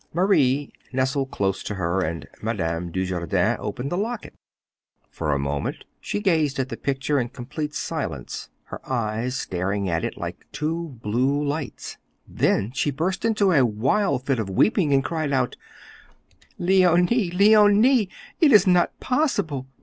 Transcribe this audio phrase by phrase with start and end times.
[0.15, 4.33] Marie nestled close to her, and Madame Dujardin opened the locket.
[5.11, 10.03] For a moment she gazed at the picture in complete silence, her eyes staring at
[10.03, 11.97] it like two blue lights.
[12.27, 15.55] Then she burst into a wild fit of weeping, and cried out,
[16.57, 17.29] "Leonie!
[17.29, 18.09] Leonie!
[18.39, 19.67] It is not possible!